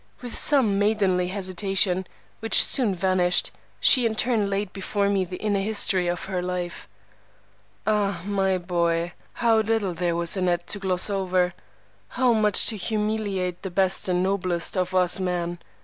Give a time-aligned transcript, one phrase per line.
[0.23, 2.07] With some maidenly hesitation,
[2.39, 6.87] which soon vanished, she in turn laid before me the inner history of her life.
[7.85, 11.53] Ah, my boy, how little there was in it to gloss over!
[12.17, 15.59] how much to humiliate the best and noblest of us men!